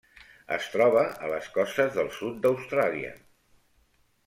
Es 0.55 0.63
troba 0.75 1.03
a 1.27 1.29
les 1.33 1.51
costes 1.59 1.95
del 1.99 2.11
sud 2.17 2.41
d'Austràlia. 2.47 3.15